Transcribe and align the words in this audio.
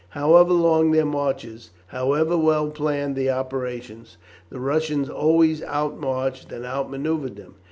However 0.17 0.51
long 0.53 0.89
their 0.89 1.05
marches, 1.05 1.69
however 1.85 2.35
well 2.35 2.71
planned 2.71 3.15
the 3.15 3.29
operations, 3.29 4.17
the 4.49 4.59
Russians 4.59 5.11
always 5.11 5.61
out 5.61 5.99
marched 5.99 6.51
and 6.51 6.65
out 6.65 6.89
manoeuvred 6.89 7.35
them. 7.35 7.53